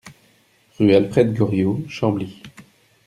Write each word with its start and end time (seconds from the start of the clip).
Rue 0.79 0.95
Alfred 0.95 1.35
Goriot, 1.37 1.85
Chambly 1.87 2.41